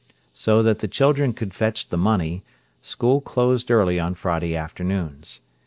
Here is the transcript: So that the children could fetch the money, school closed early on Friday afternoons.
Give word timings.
So 0.33 0.63
that 0.63 0.79
the 0.79 0.87
children 0.87 1.31
could 1.31 1.53
fetch 1.53 1.89
the 1.89 1.95
money, 1.95 2.43
school 2.81 3.21
closed 3.21 3.69
early 3.69 3.99
on 3.99 4.15
Friday 4.15 4.55
afternoons. 4.57 5.41